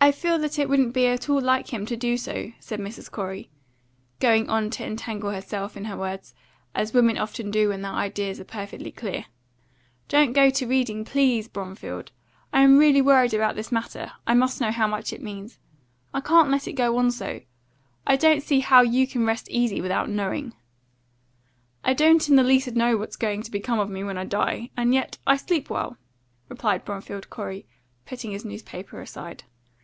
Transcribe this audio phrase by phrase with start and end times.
[0.00, 3.10] "I feel that it wouldn't be at all like him to do so," said Mrs.
[3.10, 3.48] Corey,
[4.20, 6.34] going on to entangle herself in her words,
[6.74, 9.24] as women often do when their ideas are perfectly clear.
[10.08, 12.12] "Don't go to reading, please, Bromfield!
[12.52, 15.58] I am really worried about this matter I must know how much it means.
[16.12, 17.40] I can't let it go on so.
[18.06, 20.52] I don't see how you can rest easy without knowing."
[21.82, 24.68] "I don't in the least know what's going to become of me when I die;
[24.76, 25.96] and yet I sleep well,"
[26.50, 27.64] replied Bromfield Corey,
[28.04, 29.44] putting his newspaper aside.